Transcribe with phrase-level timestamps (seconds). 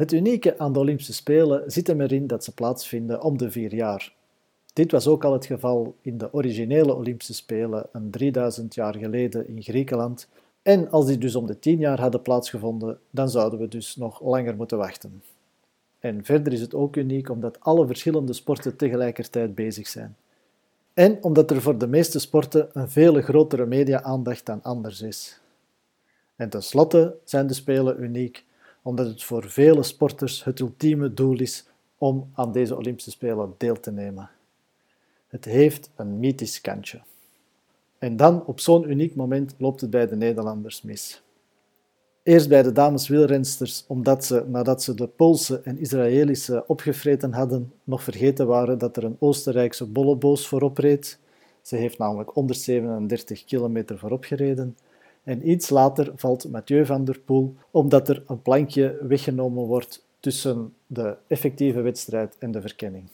[0.00, 3.74] Het unieke aan de Olympische Spelen zit hem erin dat ze plaatsvinden om de vier
[3.74, 4.12] jaar.
[4.72, 9.48] Dit was ook al het geval in de originele Olympische Spelen een 3000 jaar geleden
[9.48, 10.28] in Griekenland.
[10.62, 14.22] En als die dus om de tien jaar hadden plaatsgevonden, dan zouden we dus nog
[14.22, 15.22] langer moeten wachten.
[15.98, 20.16] En verder is het ook uniek omdat alle verschillende sporten tegelijkertijd bezig zijn.
[20.94, 25.40] En omdat er voor de meeste sporten een veel grotere media-aandacht dan anders is.
[26.36, 28.44] En tenslotte zijn de Spelen uniek
[28.82, 31.64] omdat het voor vele sporters het ultieme doel is
[31.98, 34.30] om aan deze Olympische Spelen deel te nemen.
[35.28, 37.00] Het heeft een mythisch kantje.
[37.98, 41.22] En dan, op zo'n uniek moment, loopt het bij de Nederlanders mis.
[42.22, 47.72] Eerst bij de dames wielrensters, omdat ze, nadat ze de Poolse en Israëlische opgevreten hadden,
[47.84, 51.18] nog vergeten waren dat er een Oostenrijkse bolleboos voorop reed.
[51.62, 54.76] Ze heeft namelijk 137 kilometer voorop gereden.
[55.22, 60.74] En iets later valt Mathieu van der Poel, omdat er een plankje weggenomen wordt tussen
[60.86, 63.04] de effectieve wedstrijd en de verkenning.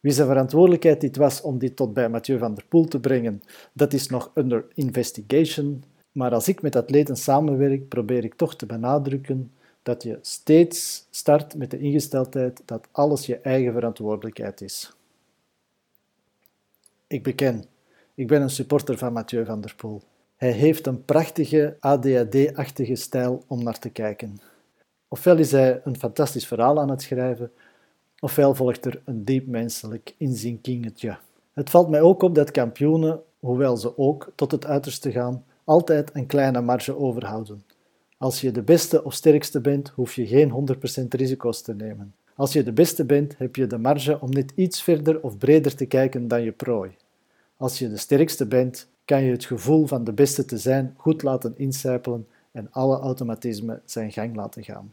[0.00, 3.42] Wie zijn verantwoordelijkheid dit was om dit tot bij Mathieu van der Poel te brengen,
[3.72, 5.84] dat is nog under investigation.
[6.12, 9.52] Maar als ik met atleten samenwerk, probeer ik toch te benadrukken
[9.82, 14.92] dat je steeds start met de ingesteldheid dat alles je eigen verantwoordelijkheid is.
[17.06, 17.64] Ik beken,
[18.14, 20.02] ik ben een supporter van Mathieu van der Poel.
[20.42, 24.40] Hij heeft een prachtige ADHD-achtige stijl om naar te kijken.
[25.08, 27.50] Ofwel is hij een fantastisch verhaal aan het schrijven,
[28.18, 31.16] ofwel volgt er een diep menselijk inzinkingetje.
[31.52, 36.10] Het valt mij ook op dat kampioenen, hoewel ze ook tot het uiterste gaan, altijd
[36.12, 37.64] een kleine marge overhouden.
[38.18, 42.14] Als je de beste of sterkste bent, hoef je geen 100% risico's te nemen.
[42.34, 45.74] Als je de beste bent, heb je de marge om net iets verder of breder
[45.74, 46.96] te kijken dan je prooi.
[47.56, 51.22] Als je de sterkste bent, kan je het gevoel van de beste te zijn goed
[51.22, 54.92] laten incijpelen en alle automatismen zijn gang laten gaan.